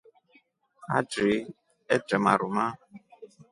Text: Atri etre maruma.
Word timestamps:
Atri 0.99 1.35
etre 1.95 2.17
maruma. 2.25 2.65